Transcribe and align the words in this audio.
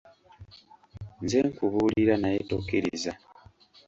Nze 1.23 1.39
nkubuulira 1.49 2.15
naye 2.21 2.39
tokkiriza. 2.49 3.11